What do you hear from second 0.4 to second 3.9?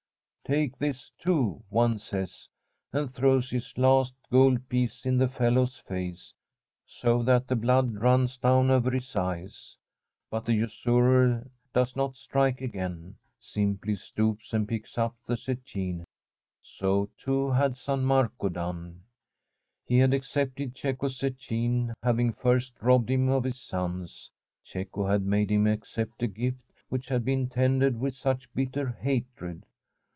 'Take this too,' one says, and throws his